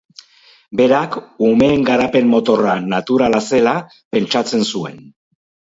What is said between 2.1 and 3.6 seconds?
motorra naturala